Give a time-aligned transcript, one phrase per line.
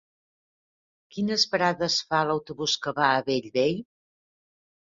[1.15, 3.81] Quines parades fa l'autobús que va a Bellvei?